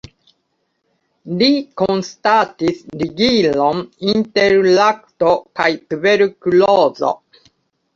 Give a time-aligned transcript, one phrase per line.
[1.41, 1.49] Li
[1.81, 3.85] konstatis ligilon
[4.17, 7.19] inter lakto kaj tuberkulozo.